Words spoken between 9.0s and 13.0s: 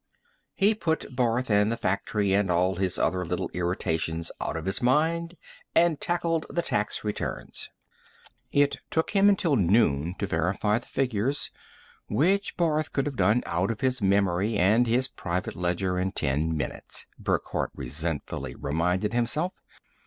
him until noon to verify the figures which Barth